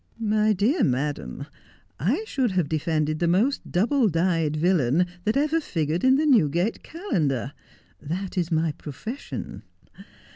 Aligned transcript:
'My 0.35 0.51
dear 0.51 0.83
madam, 0.83 1.45
I 1.99 2.23
should 2.27 2.53
have 2.53 2.67
defended 2.67 3.19
the 3.19 3.27
most 3.27 3.71
double 3.71 4.09
dyed 4.09 4.55
villain 4.57 5.05
that 5.25 5.37
ever 5.37 5.61
figured 5.61 6.03
in 6.03 6.15
the 6.15 6.25
Newgate 6.25 6.81
Calendar. 6.81 7.53
That 8.01 8.35
is 8.35 8.51
my 8.51 8.71
profession. 8.71 9.61